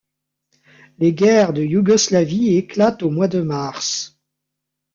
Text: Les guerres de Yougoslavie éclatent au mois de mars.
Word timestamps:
Les 0.97 1.13
guerres 1.13 1.53
de 1.53 1.61
Yougoslavie 1.61 2.55
éclatent 2.55 3.03
au 3.03 3.11
mois 3.11 3.27
de 3.27 3.39
mars. 3.41 4.17